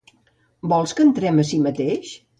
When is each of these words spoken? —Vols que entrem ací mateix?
—Vols 0.71 0.95
que 1.01 1.05
entrem 1.09 1.39
ací 1.45 1.63
mateix? 1.67 2.19